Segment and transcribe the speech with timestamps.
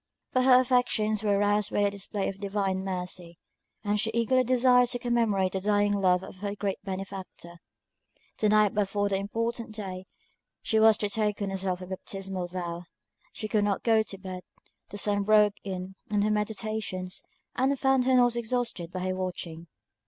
[0.33, 3.37] But her affections were roused by the display of divine mercy;
[3.83, 7.57] and she eagerly desired to commemorate the dying love of her great benefactor.
[8.39, 10.05] The night before the important day, when
[10.63, 12.85] she was to take on herself her baptismal vow,
[13.31, 14.41] she could not go to bed;
[14.89, 17.21] the sun broke in on her meditations,
[17.55, 19.67] and found her not exhausted by her watching.